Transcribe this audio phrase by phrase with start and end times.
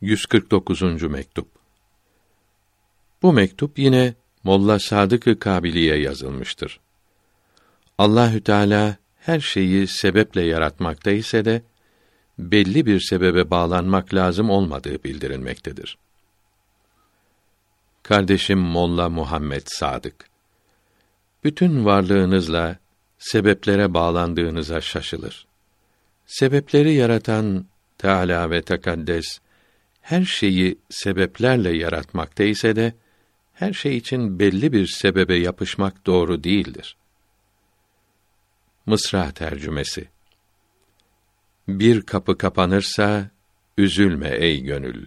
[0.00, 1.02] 149.
[1.02, 1.48] mektup.
[3.22, 6.80] Bu mektup yine Molla Sadık-ı Kabili'ye yazılmıştır.
[7.98, 11.62] Allahü Teala her şeyi sebeple yaratmakta ise de
[12.38, 15.98] belli bir sebebe bağlanmak lazım olmadığı bildirilmektedir.
[18.02, 20.30] Kardeşim Molla Muhammed Sadık
[21.46, 22.76] bütün varlığınızla
[23.18, 25.46] sebeplere bağlandığınıza şaşılır.
[26.26, 27.66] Sebepleri yaratan
[27.98, 29.38] Teala ve Tekaddes
[30.06, 32.94] her şeyi sebeplerle yaratmakta ise de
[33.52, 36.96] her şey için belli bir sebebe yapışmak doğru değildir.
[38.86, 40.08] Mısra tercümesi
[41.68, 43.30] Bir kapı kapanırsa
[43.78, 45.06] üzülme ey gönül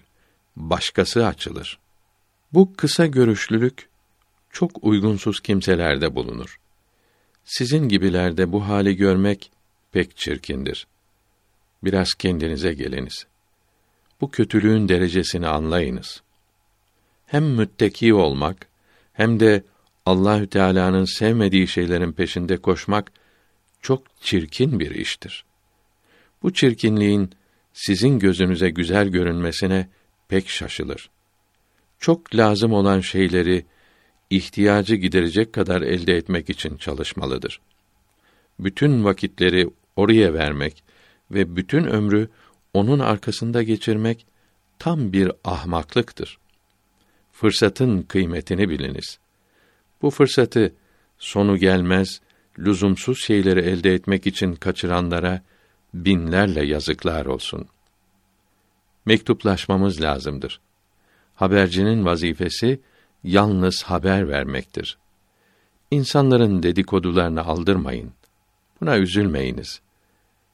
[0.55, 1.79] başkası açılır.
[2.53, 3.89] Bu kısa görüşlülük
[4.49, 6.59] çok uygunsuz kimselerde bulunur.
[7.43, 9.51] Sizin gibilerde bu hali görmek
[9.91, 10.87] pek çirkindir.
[11.83, 13.27] Biraz kendinize geliniz.
[14.21, 16.21] Bu kötülüğün derecesini anlayınız.
[17.25, 18.67] Hem mütteki olmak
[19.13, 19.63] hem de
[20.05, 23.11] Allahü Teala'nın sevmediği şeylerin peşinde koşmak
[23.81, 25.45] çok çirkin bir iştir.
[26.43, 27.29] Bu çirkinliğin
[27.73, 29.89] sizin gözünüze güzel görünmesine
[30.27, 31.09] pek şaşılır.
[31.99, 33.65] Çok lazım olan şeyleri
[34.29, 37.61] ihtiyacı giderecek kadar elde etmek için çalışmalıdır.
[38.59, 40.83] Bütün vakitleri oraya vermek
[41.31, 42.29] ve bütün ömrü
[42.73, 44.25] onun arkasında geçirmek
[44.79, 46.37] tam bir ahmaklıktır.
[47.31, 49.19] Fırsatın kıymetini biliniz.
[50.01, 50.73] Bu fırsatı
[51.17, 52.21] sonu gelmez,
[52.59, 55.41] lüzumsuz şeyleri elde etmek için kaçıranlara
[55.93, 57.67] binlerle yazıklar olsun.
[59.05, 60.61] Mektuplaşmamız lazımdır.
[61.35, 62.81] Habercinin vazifesi
[63.23, 64.97] yalnız haber vermektir.
[65.91, 68.11] İnsanların dedikodularını aldırmayın.
[68.81, 69.81] Buna üzülmeyiniz.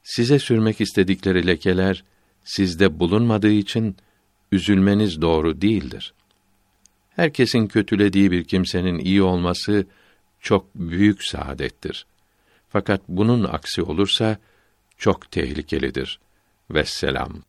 [0.06, 2.04] Size sürmek istedikleri lekeler
[2.44, 3.96] sizde bulunmadığı için
[4.52, 6.14] üzülmeniz doğru değildir.
[7.10, 9.86] Herkesin kötülediği bir kimsenin iyi olması
[10.40, 12.06] çok büyük saadettir.
[12.68, 14.38] Fakat bunun aksi olursa
[14.96, 16.20] çok tehlikelidir.
[16.70, 17.42] Vesselam.